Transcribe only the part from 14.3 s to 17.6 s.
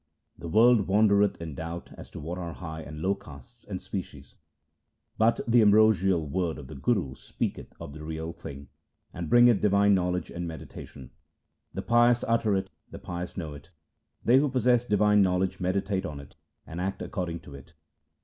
who possess divine knowledge meditate on it, and act according to